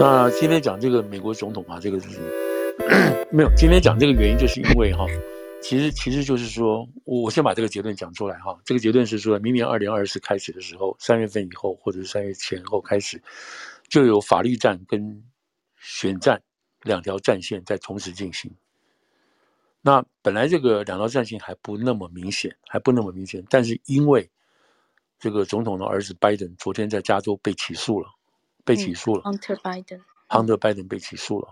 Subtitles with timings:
[0.00, 2.22] 那今天讲这个美国总统啊，这个事情
[3.30, 3.50] 没有。
[3.54, 5.04] 今天讲这个原因，就是因为哈，
[5.60, 8.58] 其实其实就是说，我我先把这个结论讲出来哈。
[8.64, 13.22] 这个结论是说，明年二零二四开始的时候，三月份以后或者是三月前后开始，
[13.90, 15.22] 就有法律战跟
[15.76, 16.40] 选战
[16.80, 18.50] 两条战线在同时进行。
[19.82, 24.30] 那本来这个两条战线还不那么明显，还不那么明显，但是因为
[25.18, 28.08] 这个总统的儿子拜登昨天在加州被起诉了。
[28.70, 31.48] 被起诉了，Hunter Biden，Hunter Biden 被起诉了。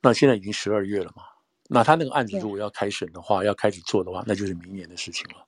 [0.00, 1.24] 那现在已经十二月了嘛？
[1.68, 5.44] 那他那个案子如果要开审的话，要开始做的话，那就是明年的事情了。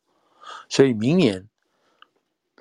[0.69, 1.47] 所以明年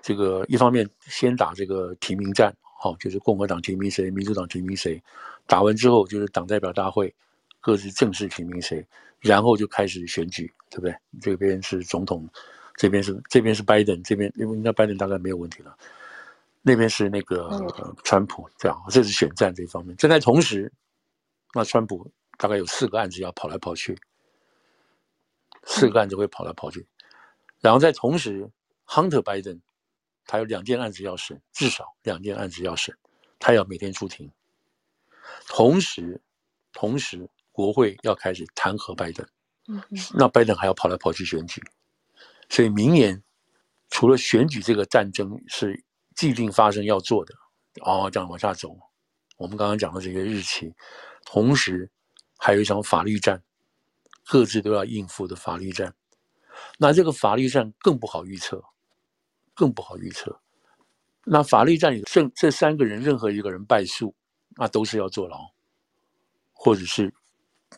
[0.02, 5.02] 这个一方面先打这个提名战，好，就是共和党提名谁，民主党提名谁。
[5.48, 7.14] 打完之后就是党代表大会
[7.62, 8.86] 各自正式提名谁，
[9.20, 10.96] 然后就开始选举，对不对？
[11.22, 12.28] 这边是总统，
[12.76, 15.76] 这边是这边是拜登，这边因为应该拜登大概没有问题了。
[16.66, 17.50] 那边是那个
[18.06, 19.94] 川普，这样，这是选战这一方面。
[19.98, 20.72] 正在同时，
[21.54, 24.00] 那川普大概有四个案子要跑来跑去，
[25.66, 26.88] 四个案子会跑来跑去。
[27.60, 28.50] 然后在同时
[28.88, 29.60] ，Hunter Biden
[30.26, 32.98] 他有两件案子要审，至少两件案子要审，
[33.40, 34.32] 他要每天出庭。
[35.50, 36.22] 同时，
[36.72, 39.28] 同时国会要开始弹劾拜登，
[40.14, 41.62] 那拜登还要跑来跑去选举，
[42.48, 43.22] 所以明年
[43.90, 45.84] 除了选举这个战争是。
[46.16, 47.34] 既定发生要做的，
[47.82, 48.78] 哦，这样往下走。
[49.38, 50.74] 我们刚刚讲的这些日期，
[51.26, 51.90] 同时
[52.38, 53.44] 还有一场法律战，
[54.28, 55.94] 各自都要应付的法律战。
[56.78, 58.64] 那这个法律战更不好预测，
[59.54, 60.40] 更不好预测。
[61.26, 64.14] 那法律战里这这三个人任何一个人败诉，
[64.56, 65.40] 那都是要坐牢，
[66.52, 67.14] 或者是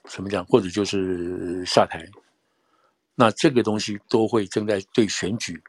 [0.09, 2.05] 怎么讲，或者就是下台。
[3.15, 5.63] 那这个东西都会正在对选举。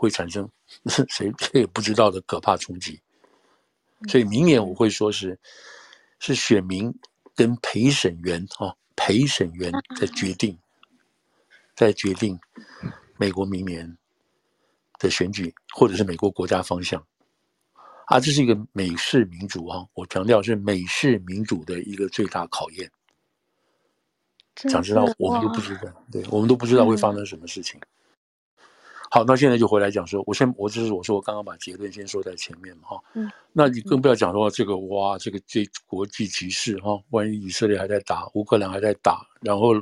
[0.00, 0.48] 会产生
[1.10, 2.98] 谁谁也不知道的可怕冲击，
[4.08, 5.38] 所以明年我会说是
[6.18, 6.90] 是选民
[7.36, 10.58] 跟陪审员啊，陪审员在决定，
[11.76, 12.40] 在决定
[13.18, 13.98] 美国明年
[14.98, 17.06] 的选举或者是美国国家方向
[18.06, 22.90] 啊，这是一个美式民主啊，我强调是美式民主的一个最大考验。
[24.56, 27.78] 想知道我们都不知道，对，我们都不知道会发生什么事情。
[29.12, 39.72] 好，那现在就回来讲说，我先，我只是我说我刚刚把结论先说在前面嘛，哈，嗯，那你更不要讲说这个哇，这个这国际局势哈，万一以色列还在打，乌克兰还在打，然后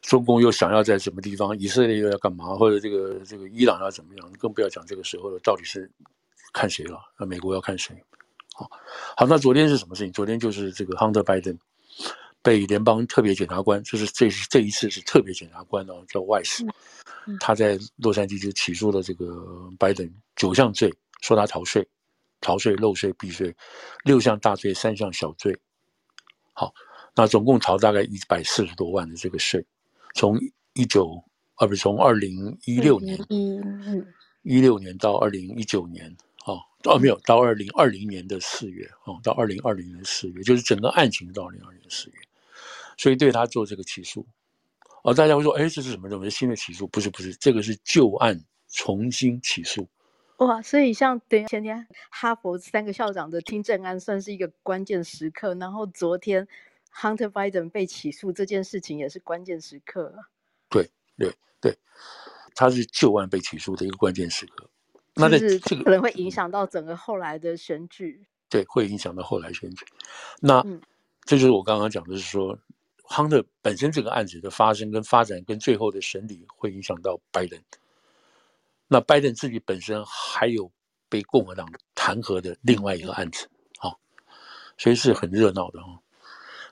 [0.00, 5.90] 中共又想要在什么地方，以色列又要干嘛，或者这个这个伊朗要怎么样，更不要讲这个时候了到底是
[6.54, 7.94] 看谁了，那美国要看谁？
[8.54, 8.66] 好，
[9.14, 10.12] 好，那昨天是什么事情？
[10.12, 11.58] 昨天就是这个 Hunter Biden
[12.48, 16.66] 被联邦特别检察官，就是这这一次是特别检察官哦，叫 Weiss。
[17.40, 21.86] 他在洛杉矶就起诉了这个拜登九项罪，说他逃税、
[22.40, 23.54] 逃税、漏税、避税，
[24.02, 25.54] 六项大罪，三项小罪。
[26.54, 26.72] 好，
[27.14, 29.62] 那总共逃大概一百四十多万的这个税，
[30.14, 30.38] 从
[30.72, 31.22] 一九
[31.56, 33.18] 啊不是从二零一六年，
[34.42, 36.10] 一六年到二零一九年，
[36.46, 42.16] 哦哦没有到二零二零年的四月，哦到二零二零年四月，就是整个案情到二零二零年四月，
[42.98, 44.26] 所以对他做这个起诉。
[45.04, 46.08] 哦，大家会说，哎，这是什么？
[46.10, 46.86] 什么新的起诉？
[46.88, 49.88] 不是，不是，这个是旧案重新起诉。
[50.38, 56.46] 哇，所以像等前天哈佛三个校长的听证案算是一个关键时刻，然后昨天
[56.92, 60.14] Hunter Biden 被起诉这件事情也是关键时刻。
[60.68, 61.78] 对对对，
[62.56, 64.68] 他是旧案被起诉的一个关键时刻。
[65.14, 68.26] 那这个可能会影响到整个后来的选举。
[68.48, 69.86] 对，会影响到后来选举。
[70.40, 70.80] 那、嗯、
[71.22, 72.58] 这就是我刚刚讲的是说。
[73.10, 77.58] 亨特本身这个案子的发生跟发展跟最后的审理会影响到拜登。
[78.86, 80.70] 那拜登自己本身还有
[81.08, 83.48] 被共和党弹劾的另外一个案子，
[83.78, 83.98] 好，
[84.76, 85.98] 所以是很热闹的啊。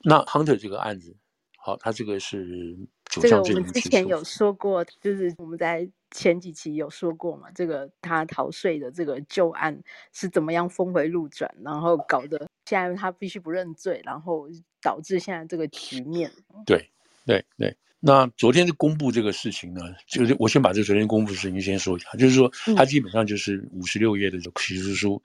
[0.02, 1.16] 那亨特这个案子，
[1.56, 2.76] 好，他这个是
[3.20, 9.78] 这个我们之前有说过，就是我们在前几期有说过嘛，这个他逃税的这个旧案
[10.12, 14.48] 是怎么样峰回路转，然后搞得现在他必须不认罪，然后。
[14.82, 16.30] 导致现在这个局面。
[16.64, 16.88] 对，
[17.26, 17.76] 对，对。
[17.98, 25.20] 那昨天是公布这个事情呢，就是我先把这昨天公布的事情先说一下，就是说他基本上就是五十六页的起诉书，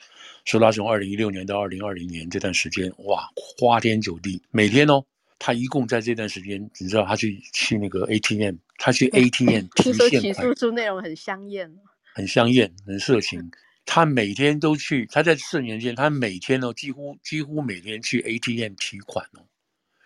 [0.46, 5.06] 说他从二零一六年到二零二零年这段时间，哇，花天酒地，每天哦，
[5.44, 10.22] 他一共在这段时间，你知道他去去那个 ATM，他去 ATM 提现款。
[10.22, 11.68] 起诉书内容很香艳，
[12.14, 13.50] 很香艳，很色情。
[13.84, 19.42] 他每天都去，他在四年间，他每天哦，几乎几乎每天去 ATM 提款哦。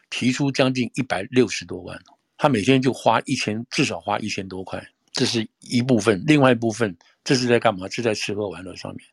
[0.10, 2.02] 提出将近一百六十多万，
[2.38, 6.24] 他每天就花一千，至少花一千多块，这是一部分。
[6.26, 6.96] 另外一部分，
[7.26, 7.90] 这是在干嘛？
[7.90, 9.06] 这是在吃喝玩乐上面。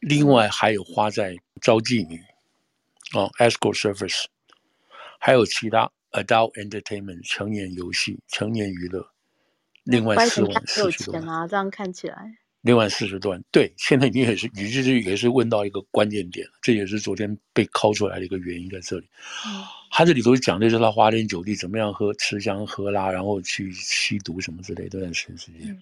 [0.00, 2.20] 另外还有花在招妓女，
[3.12, 4.24] 哦，escort service，
[5.24, 9.08] 还有其他 adult entertainment 成年游戏、成年娱乐，
[9.84, 12.36] 另外四万四十多万啊，这样看起来。
[12.60, 19.08] 另外四十多万，对，现在你也是，你就是也是问到一个关键点，这也是昨天被拷出来的一个原因在这里。
[19.46, 25.70] 嗯、他这里头讲的是他花天酒地，怎么样喝吃香喝辣，然后去吸毒什么之类的，这段时间。
[25.70, 25.80] 嗯、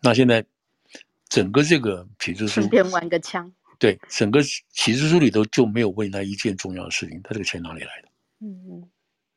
[0.00, 0.44] 那现在
[1.28, 3.52] 整个这个起诉书，顺便玩个枪。
[3.80, 8.08] 对，整个起诉书里头就没有问他一件重要的事情，他这个钱哪里来的？
[8.40, 8.90] 嗯嗯。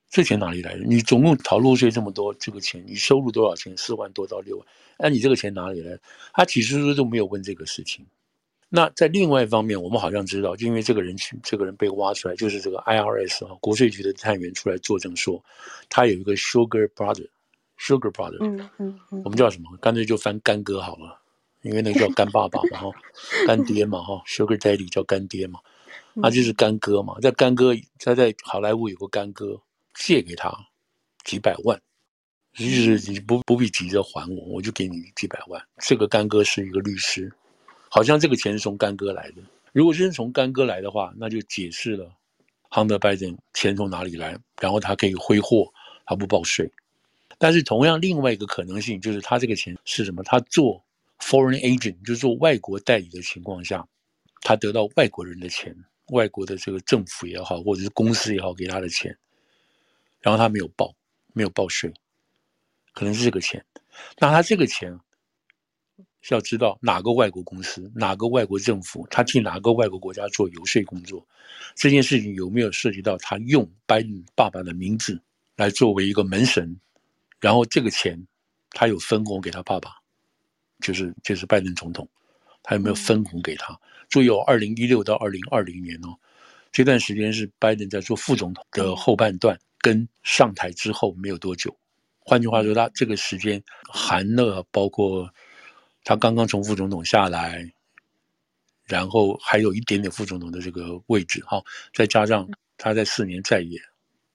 [0.09, 0.79] 这钱哪里来的？
[0.79, 3.77] 你总共逃漏税这么多，这个钱你收入多少钱？
[3.77, 4.65] 四万多到六万，
[4.97, 5.99] 那你这个钱哪里来？
[6.33, 8.05] 他起诉书都没有问这个事情。
[8.69, 15.43] 那在另外一方面，我们好像知道，就因为这个人这个人被挖出来，就是这个 IRS 啊，国税局的探员出来作证说，
[15.89, 19.77] 他有一个 Sugar Brother，Sugar Brother，嗯嗯嗯，我们叫什么？
[19.77, 21.19] 干脆就翻干哥好了，
[21.61, 22.91] 因为那个叫干爸爸嘛哈，
[23.45, 25.59] 干爹嘛哈，Sugar Daddy 叫干爹嘛，
[26.21, 29.61] 他就是干哥嘛，在干哥他在好莱坞有个干哥。
[29.95, 30.49] 借给他
[31.25, 31.77] 几百万，
[32.53, 35.61] 就是你不不必急着还我，我就给你几百万。
[35.79, 37.29] 这个干哥是一个律师，
[37.89, 39.41] 好像这个钱是从干哥来的。
[39.73, 42.09] 如果是从干哥来的话，那就解释了
[42.69, 45.69] Hunter Biden 钱从哪里来，然后他可以挥霍，
[46.05, 46.71] 他不报税。
[47.37, 50.23] 但是同样另外一个可能性就是他这个钱是什么？
[50.23, 50.81] 他做
[51.19, 53.85] foreign agent，就是做外国代理的情况下，
[54.43, 55.75] 他得到外国人的钱，
[56.09, 59.17] 外国的这个政府也好，或者是公司也好给他的钱。
[60.21, 60.93] 然后他没有报，
[61.33, 61.93] 没有报税，
[62.93, 63.63] 可能是这个钱。
[64.17, 64.97] 那他这个钱
[66.21, 71.25] 是要知道哪个外国公司、哪个外国政府，他替哪个外国国家做游说工作，
[71.73, 75.21] 这件事情有没有涉及到他用拜登爸爸的名字
[75.55, 76.77] 来作为一个门神？
[77.39, 78.21] 然后这个钱
[78.71, 79.95] 他有分红给他爸爸，
[80.81, 82.05] 就是就是拜登总统，
[82.63, 83.79] 他有没有分红给他？
[84.09, 86.17] 注意哦，二零一六到二零二零年哦，
[86.71, 89.59] 这段时间是拜登在做副总统的后半段。
[89.81, 91.73] 跟上台之后没有多久，
[92.19, 95.33] 换句话说，他这个时间含了包括
[96.03, 97.71] 他刚刚从副总统下来，
[98.83, 101.63] 然后还有一点点副总统的这个位置哈，
[101.93, 102.45] 再加上
[102.77, 103.79] 他在四年在野，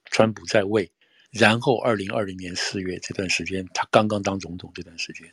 [0.06, 0.90] 川普在位，
[1.30, 5.30] 然后二零二零年四月这段时间他刚刚当总统这段时间，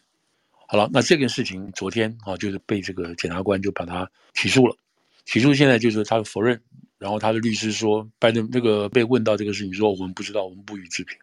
[0.72, 4.78] 好了，那这件事情昨天啊就是被这个检察官就把他起诉了，
[5.26, 6.62] 起诉现在就是他否认。
[6.98, 11.18] 然后他的律师说，拜登这个被问到这个事情，说我们不知道，我们不予置评。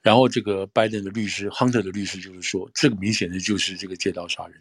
[0.00, 4.60] 然后这个拜登的律师，Hunter 的律师就是说，这个明显的就是这个借刀杀人，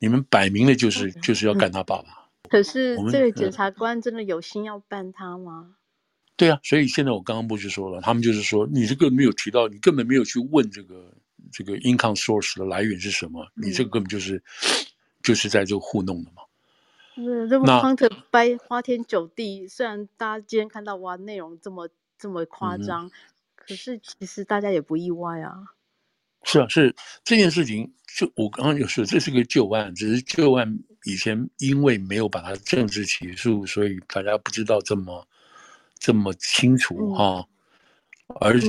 [0.00, 2.26] 你们摆明了就是就是要干他爸爸。
[2.50, 5.76] 可是这个检察官真的有心要办他吗？
[6.36, 11.14] 对啊，所以现在我刚刚不是说了，他们就是说，你这个没有提到，你根本没有去问这个
[11.52, 14.42] 这个 income source 的来源是什么，你这个根本就是
[15.22, 16.42] 就是在这糊弄的嘛。
[17.14, 23.10] 是这部 Hunter 掰花天酒地，虽然大家今天看到哇，内容这么这么夸张，嗯、
[23.56, 25.64] 可是其实大家也不意外啊。
[26.44, 35.26] 是啊，是这件事情，就我刚刚就说，这是个旧案，只是旧案以前因为没有把它政治起诉，所以大家不知道这么
[35.98, 37.40] 这么清楚哈。
[37.40, 37.46] 嗯
[38.40, 38.68] 而是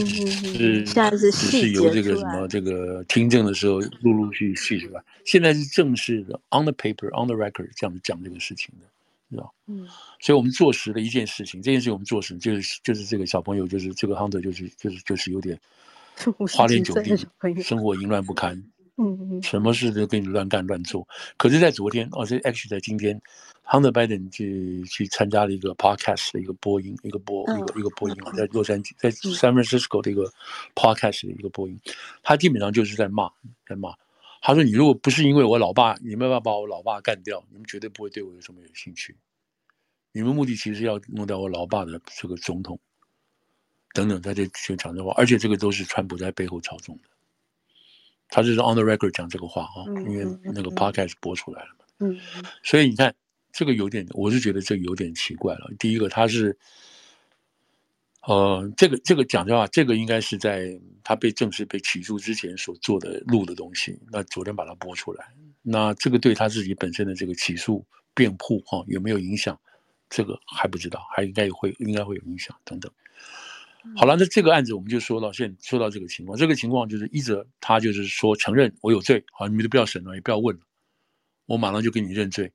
[0.86, 8.88] 现在是只是由这个什么这个听证的时候陆陆续续细出来，现在是正式的 on the paper on the record 这样子讲这个事情的，
[9.30, 9.54] 知道？
[9.68, 9.86] 嗯，
[10.20, 15.60] 所以我们坐实了一件事情，这件事情我们坐实就是就是这个小朋友就是这个 Hunter 就是就是就是有点
[16.56, 17.16] 花天酒地，
[17.62, 18.64] 生活淫乱不堪。
[19.00, 21.08] 嗯嗯，什么事都跟你乱干乱做。
[21.38, 23.20] 可是，在昨天哦，这 actually 在今天
[23.64, 30.30] ，Hunter Biden 去去参加了一个 podcast 的一个播音，一个播一个一个播音啊，在洛杉矶，在 San Francisco 的一个
[30.76, 31.80] podcast 的一个播音，
[32.22, 33.32] 他基本上就是在骂，
[33.66, 33.94] 在骂。
[34.42, 39.14] 他说：“你如果不是因为我老爸，你没办法把我老爸干掉，你们绝对不会对我有什么有兴趣。
[40.14, 42.80] 你们目的其实要弄掉我老爸的这个总统，
[43.94, 47.04] 等等，在这宣讲的话，而且这个都是川普在背后操纵的。”
[48.30, 51.86] 他就是 on the record 讲这个话啊，因为那个 podcast 播出来了嘛。
[52.00, 52.18] 嗯，
[52.64, 53.14] 所以你看
[53.52, 55.70] 这个有点，我是觉得这有点奇怪了。
[55.78, 56.58] 第一个，他是，
[58.22, 64.00] 呃，这个这个讲的话，这个应该是在他被正式被起诉之前所做的录的东西。
[64.12, 65.26] 那昨天把它播出来，
[65.62, 69.60] 那这个对他自己本身的这个起诉辩护哈有没有影响？
[70.10, 72.92] 这个还不知道，还应该会应该会有影响等等。
[73.96, 80.62] 好了，那这个案子我们就说到现，说到这个情况，这个情况就是一则他就是说承认我有罪，好，你们都不要审了，也不要问了，
[81.46, 82.52] 我马上就给你认罪。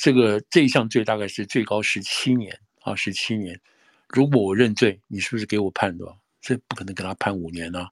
[0.00, 3.60] 这个这一项罪大概是最高十七年啊，十七年。
[4.08, 6.04] 如果我认罪，你是不是给我判的？
[6.40, 7.88] 这不可能给他判五年啊，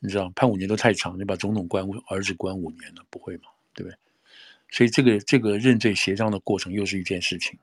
[0.00, 3.44] 你知道判五年都太长，你把总统关儿子关五年了，不会嘛？
[3.72, 3.96] 对不对？
[4.70, 7.58] 所以这个这个认罪协商的过程又是一件事情，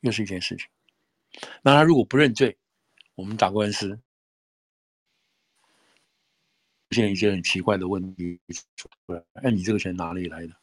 [0.00, 0.66] 又是一件事情。
[1.62, 2.56] 那他如果不认罪，
[3.18, 3.98] 我们打官司，
[6.88, 8.38] 出现一些很奇怪的问题
[8.76, 9.20] 出来。
[9.32, 10.54] 哎，你这个钱哪里来的？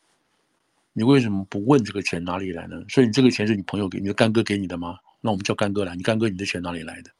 [0.93, 2.81] 你为什么不问这个钱哪里来呢？
[2.87, 4.99] 所以你这个钱是你朋友给你的干哥给你的吗？
[5.19, 7.11] 那我们叫干哥来，你干哥你的钱哪里来的？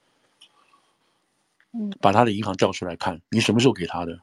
[1.73, 4.17] 嗯，把他的银行调出来看，你什么时候给他的？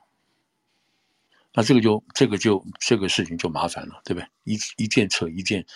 [1.53, 4.27] 那这个就这个就这个事情就麻烦了，对不对？
[4.45, 5.67] 一一件扯一件，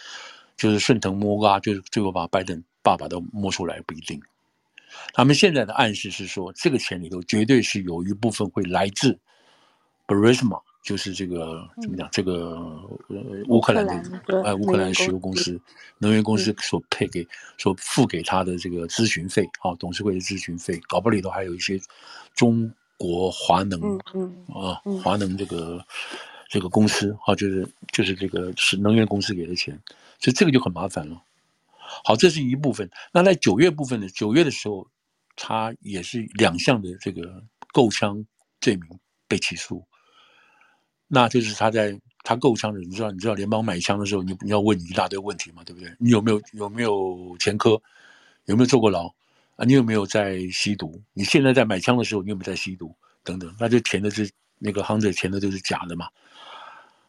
[0.56, 4.18] 就是顺藤摸瓜，就是最后把拜登爸爸都摸出来不一定。
[5.12, 9.18] 他们现在的暗示是说，这个钱里头绝对是有一部分会来自
[10.06, 12.08] Burisma，就是这个怎么讲？
[12.12, 12.56] 这个
[13.08, 15.60] 呃乌克兰的呃乌克兰石油公司、
[15.98, 17.26] 能源公司所配给、
[17.58, 21.80] 所付给他的这个咨询费啊，董事会的咨询费，搞不好里头还有一些
[22.34, 23.98] 中国华能
[24.48, 25.84] 啊，华能这个
[26.48, 29.76] 这个公司啊，就是就是这个是能源公司给的钱，
[30.20, 31.20] 所以这个就很麻烦了。
[32.04, 32.88] 好，这是一部分。
[33.12, 34.88] 那在九月部分的九月的时候，
[35.36, 38.24] 他也是两项的这个购枪
[38.60, 38.88] 罪名
[39.28, 39.86] 被起诉。
[41.08, 45.94] 那就是他在他购枪的，你知道，你知道联邦买枪的时候，你你要问你一大堆问题嘛，对不对？
[46.00, 47.80] 你有没有有没有前科？
[48.46, 49.06] 有没有坐过牢？
[49.56, 51.00] 啊，你有没有在吸毒？
[51.12, 52.94] 你现在在买枪的时候，你有没有在吸毒？
[53.22, 56.08] 等等，那就填的是那个 Hunter 填的都是假的嘛。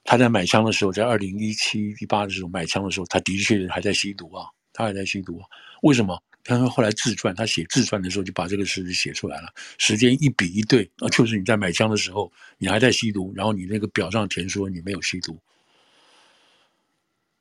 [0.03, 5.47] 他在买枪的时候，在二零一七一八的时候买枪的时候，他的确还在吸毒啊，他还在吸毒啊。
[5.81, 6.21] 为什么？
[6.43, 9.51] 他说后来自传，他写自传的时候就把这个事实写出来了。
[9.77, 15.37] 时间一比一对，啊，就是你在买枪的时候，你还在吸毒，然后你那个表上填说你没有吸毒。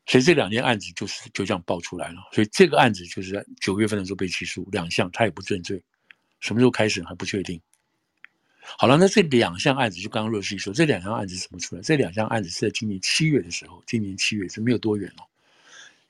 [0.06, 2.16] 所以这两件案子就是就这样爆出来了。
[2.32, 5.80] 所以这个案子就是在九月份的时候被起诉，两项他也不认罪，
[6.40, 7.60] 什么时候开始还不确定。
[8.76, 11.82] 好了，那这两项案子就刚刚若曦说，这两项案子怎么出来？
[11.82, 15.24] 这两项案子是在今年七月的时候，今年七月是没有多远了。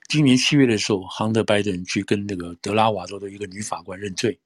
[0.09, 4.39] 今年七月的时候，Hunter Biden 去跟那个德拉瓦州的一个女法官认罪，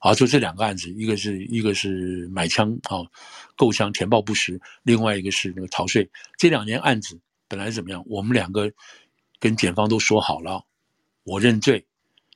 [0.00, 2.98] 啊，就这两个案子，一个是一个是买枪啊，
[3.56, 6.10] 购枪填报不实，另外一个是那个逃税。
[6.36, 8.02] 这两件案子本来怎么样？
[8.08, 8.70] 我们两个
[9.38, 10.64] 跟检方都说好了，
[11.22, 11.84] 我认罪，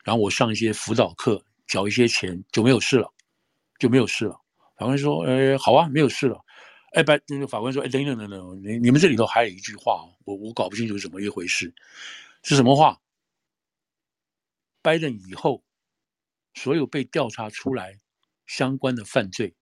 [0.05, 3.13] 然后我上一些辅导课，缴一些钱就没有事了，
[3.79, 4.41] 就没有事了。
[4.79, 6.41] 法官说：“呃，好啊，没有事了。”
[6.95, 11.75] 哎，白那个法官说：“哎，等等等等，你你们这里头还有一句话，我我搞不清楚怎么一回事。”
[12.43, 13.01] 是什么话？
[14.83, 15.65] 拜登以后
[16.55, 17.99] 所有被调查出来
[18.47, 19.55] 相关的犯罪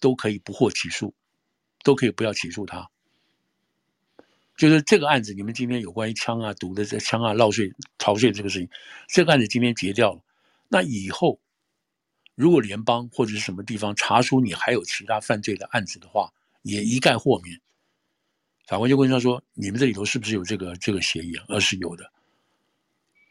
[0.00, 1.14] 都可以不获起诉，
[1.82, 2.90] 都可以不要起诉他。
[4.54, 8.68] 就是这个案子，你们今天有关于枪啊、毒的这枪啊、漏税、逃税这个事情，
[9.08, 10.22] 这个案子今天结掉了。
[10.68, 11.40] 那以后
[12.34, 17.60] 如果联邦或者是什么地方查出你还有其他犯罪的案子的话，也一概豁免。
[18.72, 22.10] 法官就问他说：“你们这里头是不是有这个这个协议啊？”而是有的。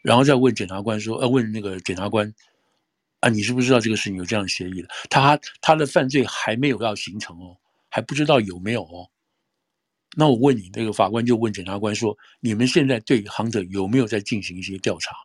[0.04, 2.32] 然后再问检察官说：“呃，问那个检察官
[3.22, 4.88] 啊，你是不是知道这个事情有这样的协议的？
[5.10, 7.58] 他他的犯罪还没有要形成哦，
[7.90, 9.10] 还不知道有没有哦。
[10.16, 15.16] 那我问你，那个法官就问检察官说：你们现在对行者有没有在进行一些调查？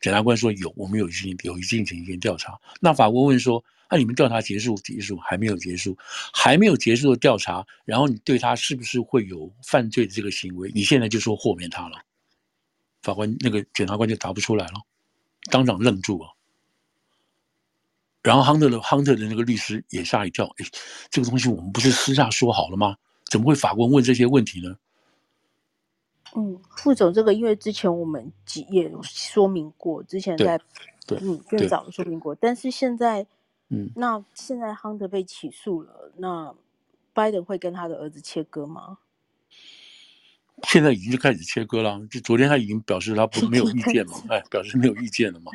[0.00, 2.58] 检察官说有，我们有进行有进行一些调查。
[2.80, 5.98] 那法官问说。”那、啊、你们调查结束结束还没有结束，
[6.32, 10.70] 还没有结束的调查，然后你对他是不是会有犯罪的这个行为？
[10.72, 12.00] 你现在就说豁免他了，
[13.02, 14.74] 法官那个检察官就答不出来了，
[15.50, 16.36] 当场愣住了。
[18.22, 20.66] 然后亨特的亨特的那个律师也吓一跳，哎，
[21.10, 22.94] 这个东西我们不是私下说好了吗？
[23.28, 24.76] 怎么会法官问这些问题呢？
[26.36, 28.32] 嗯，副总，这个因为之前我们
[28.70, 30.58] 也说明过，之前在
[31.06, 33.26] 对嗯更早说明过，但是现在。
[33.72, 36.52] 嗯，那现在 Hunter 被起诉了，那
[37.12, 38.98] 拜登会跟他的儿子切割吗？
[40.66, 45.52] 现在已经开始切割了，就昨天他已经表示他不没有意见嘛， 哎，表示没有意见了嘛。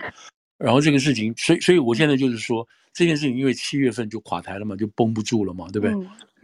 [0.57, 5.91] 然后这个事情，所以所以我现在就是说，这件事情因为七月份就垮台了嘛，就绷不住了嘛，对不对？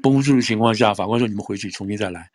[0.04, 2.30] 绷、嗯、不住的情况下，法官说你们回去重新再来，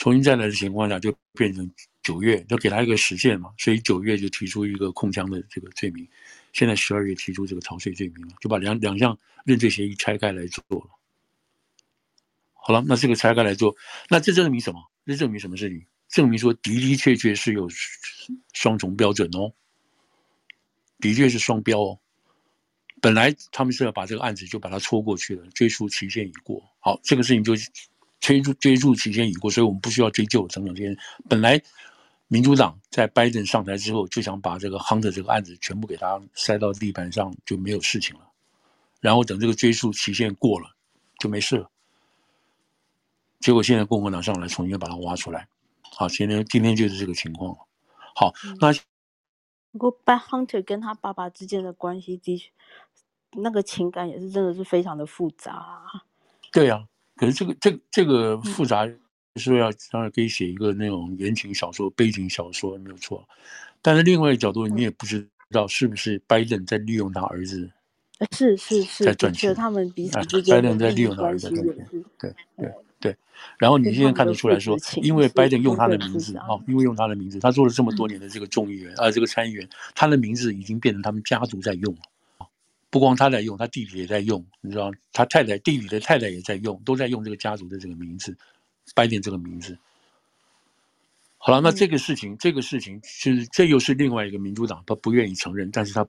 [0.00, 1.70] 重新再来的情况下就变成
[2.02, 6.08] 九月，就给他一个时限嘛，所以九月就提出一个控枪的这个罪名。
[6.54, 10.88] 现在十二月提出这个逃税罪名了，就把两两项认罪协议拆开来做了。
[12.54, 13.76] 好了，那这个拆开来做，
[14.08, 14.80] 那这证明什么？
[15.04, 15.84] 这证明什么事情？
[16.08, 17.68] 证明说的的确确是有
[18.54, 19.52] 双重标准哦，
[20.98, 21.98] 的确是双标哦。
[23.02, 26.62] 本来他们是要把这个案子就把它戳过去了，追诉期限已过。
[26.78, 27.52] 好，这个事情就
[28.20, 30.96] 追诉追诉期限已过，所以我们不需要追究等等这些。
[31.28, 31.60] 本来。
[32.32, 38.30] 民主党在拜登上台之后，就想把这个 Hunter 这个案子全部给他塞到地板上，就没有事情了。
[39.00, 40.76] 然后等这个追诉期限过了，
[41.18, 41.68] 就没事了。
[43.40, 45.48] 结果现在共和党上来重新把它挖出来，
[45.82, 47.52] 好，今天今天就是这个情况。
[48.14, 48.72] 好，那。
[49.72, 52.52] 不过，By Hunter 跟他爸爸之间的关系的确，
[53.32, 56.04] 那个情感也是真的是非常的复杂啊。
[56.52, 56.86] 对呀、啊，
[57.20, 58.88] 可是这个这个这个复杂，
[59.36, 63.22] 说要当然可以写一个那种言情小说、悲情小说没有错。
[63.82, 67.70] 但是另外一个角度，你也不知道是不是拜登在利用他儿子。
[68.32, 69.54] 是是是，在赚钱。
[69.54, 71.86] 他们彼此之间拜登在利用他儿子赚钱。
[72.18, 73.16] 对对对。
[73.58, 82.00] 然后你现在看得出来说，因为拜登用他的名字啊，因为用他的名字，他做了这么多年的这个众议员啊，这个参议员，他的名字已经变成他们家族在用了。
[82.90, 88.36] 不光他在用，他弟弟也在用，你知道，他太太弟弟的太太也在用，都在用这个家族的这个名字，
[88.96, 89.78] 拜登这个名字。
[91.38, 96.04] 好了，那这个事情，这个事情是这又是另外一个民主党他不愿意承认，但是他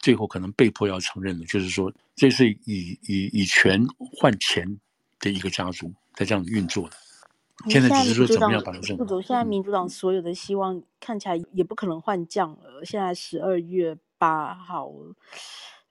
[0.00, 4.78] 最后可能被迫要承认的，就是说这是以以以权换钱
[5.20, 6.96] 的一个家族在这样运作的。
[7.70, 8.98] 现在只是说怎么样把它认。
[8.98, 12.84] 副总，现在民主党所有的希望看起来也不可能换将了。
[12.84, 14.90] 现在十二月八号。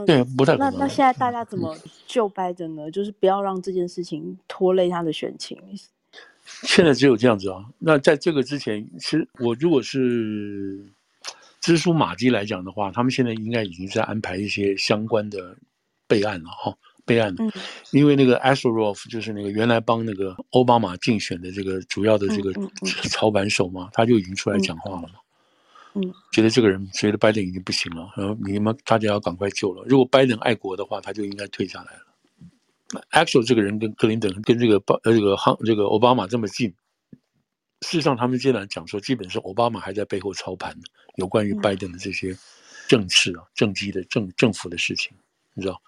[0.05, 0.71] 对，不太可能。
[0.71, 2.89] 那那现在大家怎么救拜登呢？
[2.91, 5.57] 就是不要让这件事情拖累他的选情。
[6.63, 7.63] 现在只有这样子啊。
[7.79, 10.83] 那在这个之前，其实我如果是
[11.61, 15.55] 知书马迹来讲的话，他们现在应该已经在安排一些相关的
[16.07, 17.33] 备案了哈，备案。
[17.37, 17.49] 嗯。
[17.91, 22.51] 因为那个 Axelrod 就是那个原来帮那个奥巴马竞选的这个主要的这个
[23.09, 25.13] 操盘手嘛，他就已经出来讲话了嘛。
[25.95, 29.83] 嗯，觉得这个人觉得拜登已经不行了，然后你们大家要赶快救了。
[29.87, 33.03] 如果拜登爱国的话，他就应该退下来了。
[33.11, 36.69] Actual 这个人跟克林顿跟这个巴呃这个汉这个奥巴马这么近，
[37.81, 40.75] 事实上他们既然讲说，基本上奥巴马还在背后操盘，
[41.17, 42.35] 有关于拜登的这些
[42.87, 45.15] 政治啊、政绩的政政府的事情，
[45.53, 45.79] 你知道，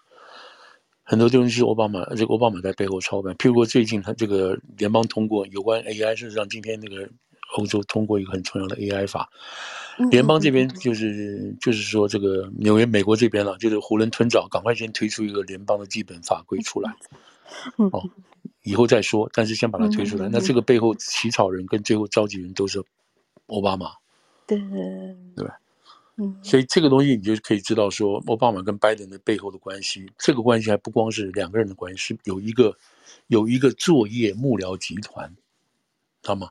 [1.01, 3.33] 很多东西是奥巴马这个奥巴马在背后操盘。
[3.35, 7.09] 譬如说最近他这个联邦通过有关 AI，事实上今天那个。
[7.57, 9.29] 欧洲通过一个很重要的 AI 法，
[10.11, 16.93] 联邦这边就是就是说这个纽约美国这边了，就是囫囵吞枣，赶快先推出一个联邦的基本法规出来，
[17.77, 18.09] 哦，
[18.63, 20.27] 以后再说，但是先把它推出来。
[20.27, 22.83] 那这个背后起草人跟最后召集人都是
[23.47, 23.91] 奥巴马，
[24.45, 24.59] 对
[25.35, 25.57] 对吧？
[26.17, 32.75] 嗯，所以这个东西你就可以知道说，奥巴马跟拜登的背后的关系，这个关系还不光是两个人的关系，是有一个
[33.27, 35.29] 有一个作业幕僚集团，
[36.21, 36.49] 知道吗？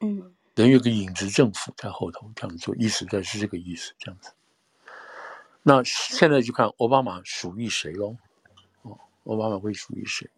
[0.00, 0.32] 嗯。
[0.54, 4.30] 等于有个影子政府在后头这样做，意思在是这个意思这样子。
[5.64, 8.16] 那现在就看奥巴马属于谁喽？
[8.82, 10.30] 哦，奥巴马会属于谁？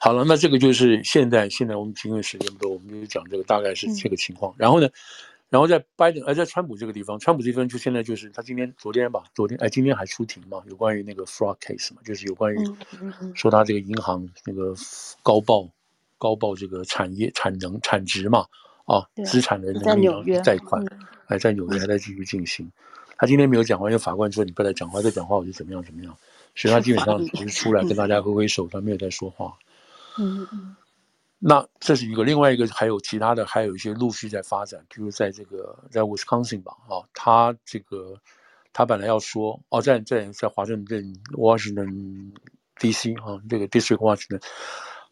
[0.00, 1.48] 好了，那这个就是现在。
[1.48, 4.52] 现在我们因为时间不多，我们就讲这个大概是这个情况。
[4.54, 4.88] 嗯、然后呢，
[5.50, 10.62] 然后在拜登，而在川普这个地方，川普这边就现在就是他今天、昨天吧，昨天哎，今天还出庭嘛？
[10.66, 12.58] 有关于那个 fraud case 嘛，就是有关于
[13.34, 14.74] 说他这个银行那个
[15.22, 15.68] 高报
[16.20, 18.44] 高报这个产业产能产值嘛。
[18.86, 20.84] 啊，资产的能力贷款
[21.24, 22.68] 还在纽约还在继续进行。
[23.16, 26.16] 他今天没有讲话，因为法官说你不要再讲话，再讲话我就怎么样怎么样。
[26.56, 29.56] 所以他基本上只是出来跟大家挥挥手，他没有在说话。
[30.18, 30.74] 嗯嗯。
[31.38, 38.18] 那这是一个，另外一个还有其他的，还有一些陆续在发展，比如在这个在 Wisconsin 吧，啊，他这个
[38.72, 42.32] 他本来要说，哦，在在在华盛顿 Washington
[42.80, 43.14] D.C.
[43.14, 44.42] 啊，这个 District Washington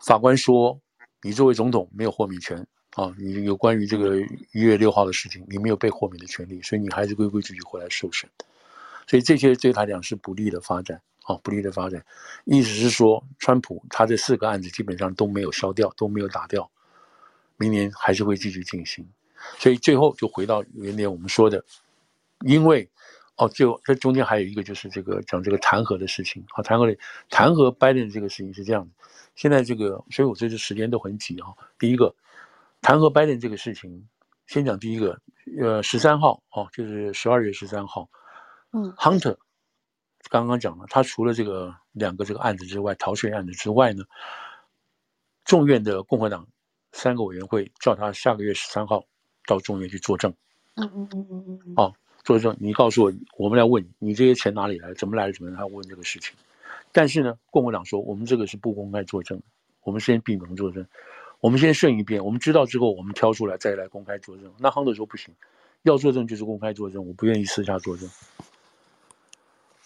[0.01, 0.81] 法官说，
[1.23, 2.67] 你作为总统没有豁免权。
[2.95, 4.19] 啊，你有关于这个
[4.53, 8.29] 一月六号的事情，你没有被豁免的权利，所以你还是规规矩矩回来受审。
[9.07, 12.05] 所以这些对他讲是不利的发展，啊，不利的发展。
[12.45, 16.69] 意思是说，川普他这四个案子基本上都没有消掉，都没有打掉，
[17.57, 19.07] 明年还是会继续进行。
[19.59, 21.65] 所以最后就回到原点我们说的，
[22.41, 22.89] 因为
[23.39, 28.91] 哦，就这中间还有一个就是这个讲这个弹劾的事情，啊，弹劾的弹劾拜登这个事情是这样的。
[29.35, 31.55] 现在这个，所以我这次时间都很紧啊。
[31.79, 32.15] 第一个。
[32.81, 34.09] 弹劾拜登这个事情，
[34.47, 35.21] 先讲第一个，
[35.61, 38.09] 呃，十三号哦，就是十二月十三号，
[38.71, 39.37] 嗯，Hunter
[40.31, 44.05] 刚刚讲了，他除了这个两个这个案子之外，逃税案子之外呢，
[45.45, 46.47] 众院的共和党
[46.93, 49.05] 三个委员会叫他下个月十三号
[49.45, 50.33] 到众院去作证，
[50.77, 51.93] 嗯嗯嗯嗯嗯，哦，
[52.29, 56.37] 作证，你告诉我，我们来问你，你这些钱哪里来，怎么来，怎么来，他问这个事情，
[56.93, 59.41] 但是呢，共和党说我们这个是不公开作证，
[59.83, 60.87] 我们先闭门作证。
[61.41, 64.53] 我们先顺一遍，我们知道之后，我们挑出来再来公开作证。
[64.59, 65.35] 那 Hunter 说不行，
[65.85, 68.07] 要作证就是公开作证，我不愿意私下作证。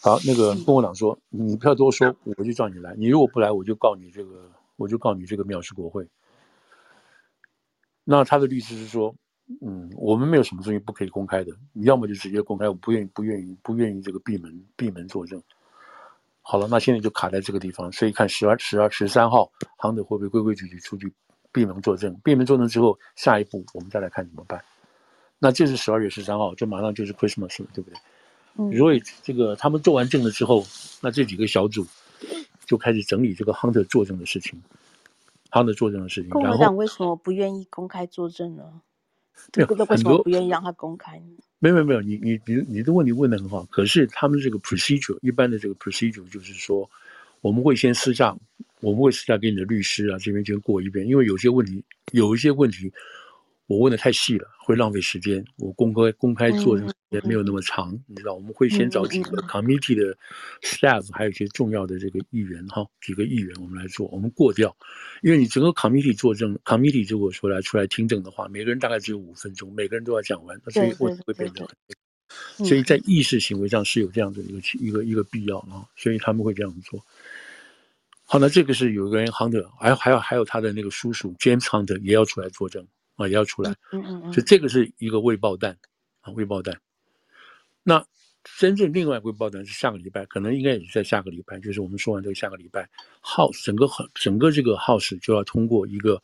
[0.00, 2.92] 好，那个共和党说，你不要多说，我就叫你来。
[2.96, 6.04] 你如果不来，我就告你这个，我就告你这个藐视国会。
[8.02, 9.14] 那他的律师是说，
[9.60, 15.42] 嗯，我们没有什么东西不可以公开的，你要么就直接公开，我不愿意，不愿意，不愿意这个闭门闭门作证。
[16.40, 21.12] 好了，那现在就卡在这个地方，所以看十二、十二、十三号，Hunter 会不会规规矩矩出去？
[21.52, 24.64] 闭门作证，闭门作证之后，下一步我们再来看怎么办。
[25.38, 27.98] 那这是十二月十三号，这马上就是 Christmas 了，对不对？
[28.56, 28.70] 嗯。
[28.70, 30.64] 如果这个他们做完证了之后，
[31.02, 31.86] 那这几个小组
[32.64, 34.58] 就开始整理这个 Hunter 作证的事情
[35.50, 36.30] ，Hunter 作证的事情。
[36.30, 38.80] 共和党为什么不愿意公开作证呢？
[39.50, 41.36] 对，为什么不愿意让他公开呢？
[41.58, 43.64] 没有没有没有，你你你你的问题问得很好。
[43.66, 46.88] 可是他们这个 procedure 一般的这个 procedure 就是说，
[47.40, 48.36] 我们会先私下，
[48.80, 52.92] 我们会私下给你的律师啊这边先过一遍，因为有些问题有一些问题。
[53.72, 55.42] 我问的太细了，会浪费时间。
[55.56, 60.14] 我公开公开做的时间没有那么长，嗯、你知道，我们会先找几个 committee 的
[60.60, 64.76] staff，还有一些重要的这个议员哈，几个议员我们来做，我们过掉。
[65.22, 71.66] 因为你整个 committee 作证，committee 如果说来出来听证的话，每个人大概只有五分钟，每个人都要讲完，所以问题会变得
[72.58, 77.02] 很，所以在意识行为上是有这样的一个一个一个必要啊，所以他们会这样做。
[78.24, 82.86] 好，那这个是有一个人 Hunter，还有还有还有他的那个叔叔 James Hunter 也要出来作证。
[83.16, 85.76] 啊，也要出来，嗯嗯嗯，所以这个是一个未爆弹
[86.20, 86.80] 啊，未爆弹。
[87.82, 88.04] 那
[88.58, 92.88] 真正另外一个未爆弹是下个礼拜，可能应该也是在下个礼拜，就是我们说完这个下个礼拜
[93.22, 96.22] ，House 整个整个这个 House 就要通过一个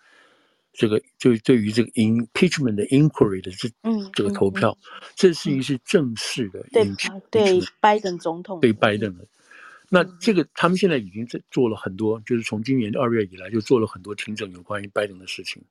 [0.73, 4.77] 这个就对于这个 impeachment 的 inquiry 的这嗯这个投票，
[5.15, 9.27] 这是一次正式的 impeachment 对拜登总统对拜登的。
[9.91, 15.63] 那这个他们现在已经在做了很多，就是从今年二月以来就做了很多听证有关于拜登的事情，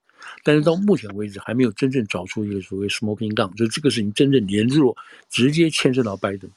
[0.43, 4.95] 但是到目前为止还没有真正找出一个所谓 smoking gun，就是这个事情真正连着
[5.30, 6.49] 直接牵涉到拜登。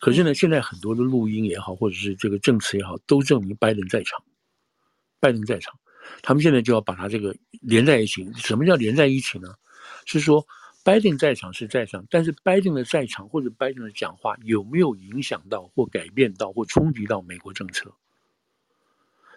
[0.00, 4.22] 可是呢，现在很多的录音也好，或者是这个证词也好，都证明拜登在场，
[5.20, 5.74] 拜登在场，
[6.22, 8.26] 他们现在就要把它这个连在一起。
[8.36, 9.48] 什么叫连在一起呢？
[10.06, 10.46] 是说。
[10.86, 17.92] 拜登在场是在场，但是拜登的在场或者拜登的讲话有没有影响到或改变到或冲击到美国政策？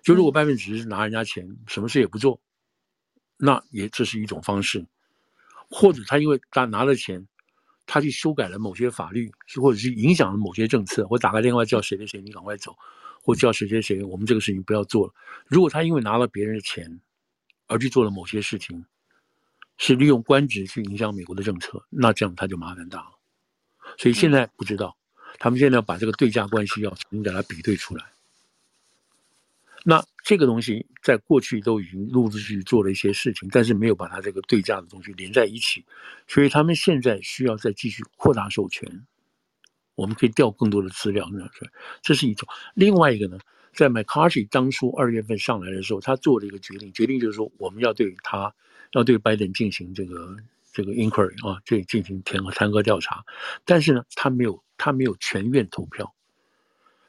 [0.03, 2.39] 就如果拜登只是拿人家钱，什么事也不做，
[3.35, 4.83] 那也这是一种方式；
[5.71, 7.27] 或者他因为他拿了钱，
[7.87, 12.77] 他去修改了某些法律，或者是影响了某些政策，或打个电话叫谁谁谁你赶快走，
[13.23, 15.13] 或叫谁谁谁我们这个事情不要做了。
[15.47, 17.01] 如果他因为拿了别人的钱
[17.65, 18.85] 而去做了某些事情。
[19.81, 23.11] 是利用官职去影响美国的政策，那这样他就麻烦大了。
[23.97, 24.97] 所以现在不知道，
[25.39, 28.05] 他们现在要把这个对价关系要重新给它比对出来。
[29.85, 35.85] 那这个东西在过去都已经陆陆续续做了一些事情，但是没有把它这个对价的东西连在一起，
[36.27, 39.07] 所以他们现在需要再继续扩大授权，
[39.95, 41.25] 我们可以调更多的资料。
[42.01, 42.49] 这是一种。
[42.73, 43.39] 另外一个呢，
[43.73, 48.53] 在 McCarthy 当初二月份上来的时候，他做了一个决定，决定就是说我们要对他。
[48.93, 50.35] 要对拜登进行这个
[50.71, 53.23] 这个 inquiry 啊，这进行弹劾弹劾调查，
[53.65, 56.13] 但是呢，他没有他没有全院投票。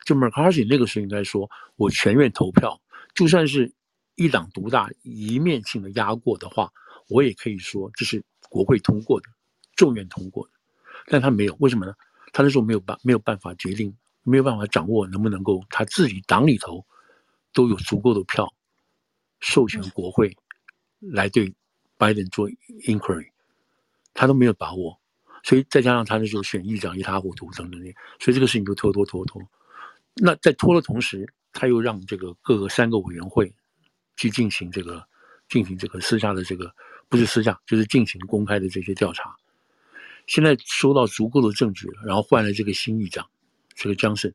[0.04, 2.80] 就 McCarthy 那个时候应该说，我全院投票，
[3.14, 3.70] 就算是
[4.14, 6.72] 一党独大、一面性的压过的话，
[7.08, 9.28] 我也可以说这是国会通过的，
[9.76, 10.52] 众院通过的。
[11.06, 11.94] 但他没有，为什么呢？
[12.32, 16.84] 他那时候没有办没有办法决定，没有办法掌握能不能够他自己党里头
[17.52, 18.52] 都有足够的票
[19.40, 20.34] 授权国会
[20.98, 21.54] 来对。
[22.00, 22.48] 拜登做
[22.86, 23.28] inquiry，
[24.14, 24.98] 他都没有把握，
[25.42, 27.78] 所以再加上他那时候选议长一塌糊涂等等，
[28.18, 29.42] 所以这个事情就拖拖拖拖。
[30.14, 33.52] 那在拖的同时，他又让这个各个三个委员会
[34.16, 35.06] 去进行这个
[35.50, 36.74] 进行这个私下的这个
[37.10, 39.36] 不是私下，就是进行公开的这些调查。
[40.26, 43.28] 现在收到足够的证据了，然后换了这个新议长，
[43.74, 44.32] 这个江胜，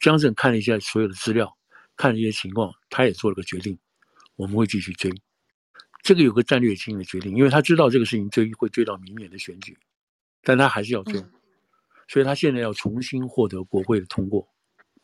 [0.00, 1.56] 江胜看了一下所有的资料，
[1.96, 3.76] 看了一些情况，他也做了个决定，
[4.36, 5.12] 我们会继续追。
[6.00, 9.76] 这个有个战略性的决定，因为他知道这个事情追会追到明年的选举，
[10.42, 11.22] 但他还是要追，
[12.06, 14.48] 所以他现在要重新获得国会的通过，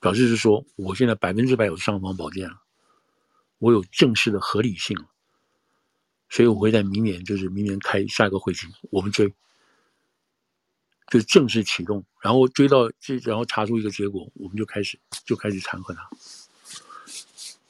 [0.01, 2.63] 表示是说，我现在百分之百有尚方宝剑了，
[3.59, 4.97] 我有正式的合理性，
[6.31, 9.35] 所以我会在明年，就是明年开下一个会期，我们追，
[11.09, 16.09] 就正式启动，然后追到这，然后查出一个结果，我们就开始就开始弹劾他，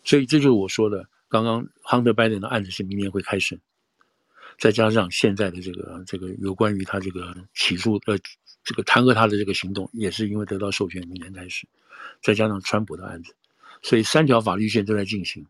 [0.04, 1.08] 所以这就是我说的。
[1.34, 3.60] 刚刚 Hunter Biden 的案子是明年会开审，
[4.56, 8.16] 再加上现在的这个这个有关于他这个起诉呃
[8.62, 11.66] 这个弹劾他的这个行动，也是因为得到授权，明年开始，
[12.22, 13.34] 再加上川普的案子，
[13.82, 15.44] 所以三条法律线都在进行，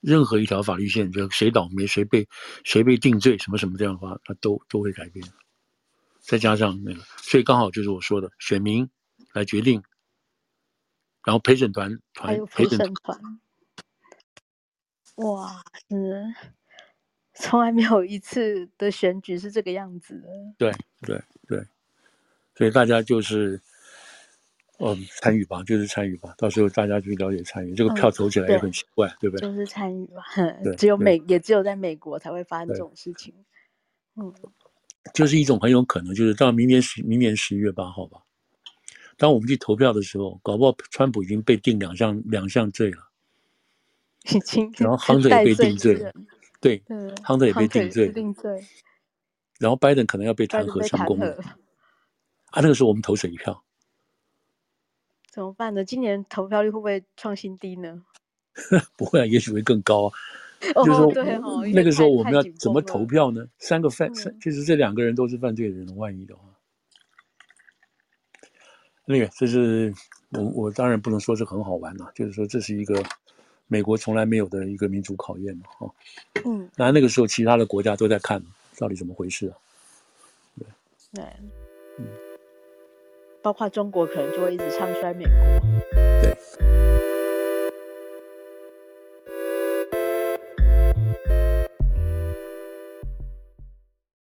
[0.00, 2.26] 任何一条法律线就谁倒霉谁被
[2.64, 5.28] 谁被定罪什么什么这样的话，他都都会改变，
[6.20, 8.88] 再加上那个，所以刚好就是我说的选民
[9.34, 9.82] 来决定，
[11.22, 13.20] 然后陪审团团陪审团。
[15.18, 16.24] 哇，是，
[17.34, 20.28] 从来没有一次的选举是这个样子的。
[20.56, 21.64] 对对对，
[22.54, 23.60] 所以大家就是，
[24.78, 26.34] 嗯，参与吧，就是参与吧。
[26.38, 29.48] 到时候大家去了解参与，这个票投起来也很奇怪，嗯、对，对不对？
[29.48, 30.22] 就是参与吧，
[30.76, 33.34] 只有美，也只有在美国才会发生这种事情。
[34.14, 34.32] 嗯，
[35.14, 38.22] 就是一种很有可能，就是到明年十明年十一月八号吧。
[39.16, 43.02] 当我们去投票的时候，搞不好川普已经被定两项两项罪了，
[44.24, 46.12] 已经，然后亨特 也被定罪，
[46.60, 46.82] 对，
[47.22, 48.64] 亨特也被定罪，定罪，
[49.58, 51.32] 然后拜登可能要被弹劾成功了，
[52.50, 53.62] 啊，那个时候我们投谁一票？
[55.30, 55.84] 怎么办呢？
[55.84, 58.02] 今年投票率会不会创新低呢？
[58.96, 60.12] 不会啊，也许会更高啊。
[60.74, 63.46] 哦、就是说，哦、那个时候我们要怎么投票呢？
[63.58, 66.42] 三个犯，三、嗯、其实这两个人都是犯罪的人，万一的话。
[69.04, 69.94] 那个，这是
[70.30, 73.00] 我我当然不能说是很好玩了，就是说这是一个
[73.68, 75.90] 美国从来没有的一个民主考验嘛，哈。
[76.44, 76.68] 嗯。
[76.76, 78.42] 那那个时候，其他的国家都在看
[78.76, 79.54] 到底怎么回事啊？
[80.58, 80.66] 对。
[81.14, 81.24] 对。
[81.98, 82.06] 嗯。
[83.40, 86.67] 包括中国可能就会一直唱衰美国。